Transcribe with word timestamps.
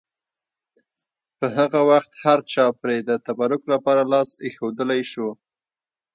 په 1.37 1.47
هغه 1.57 1.79
وخت 1.91 2.11
هرچا 2.23 2.65
پرې 2.81 2.97
د 3.09 3.11
تبرک 3.25 3.61
لپاره 3.73 4.01
لاس 4.13 4.29
ایښودلی 4.45 5.01
شو. 5.11 5.29